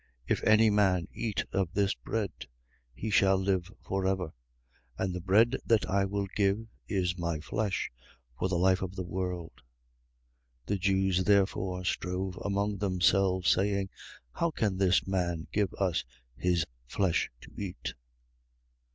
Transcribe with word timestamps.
6:52. 0.27 0.31
If 0.31 0.43
any 0.45 0.69
man 0.71 1.07
eat 1.13 1.45
of 1.51 1.73
this 1.73 1.93
bread, 1.93 2.31
he 2.91 3.11
shall 3.11 3.37
live 3.37 3.71
for 3.81 4.07
ever: 4.07 4.33
and 4.97 5.13
the 5.13 5.21
bread 5.21 5.57
that 5.63 5.87
I 5.87 6.05
will 6.05 6.25
give 6.35 6.65
is 6.87 7.19
my 7.19 7.39
flesh, 7.39 7.91
for 8.39 8.49
the 8.49 8.57
life 8.57 8.81
of 8.81 8.95
the 8.95 9.03
world. 9.03 9.61
6:53. 10.61 10.65
The 10.65 10.77
Jews 10.79 11.23
therefore 11.25 11.85
strove 11.85 12.39
among 12.43 12.79
themselves, 12.79 13.51
saying: 13.51 13.89
How 14.31 14.49
can 14.49 14.79
this 14.79 15.05
man 15.05 15.45
give 15.51 15.71
us 15.75 16.03
his 16.35 16.65
flesh 16.87 17.29
to 17.41 17.51
eat? 17.55 17.93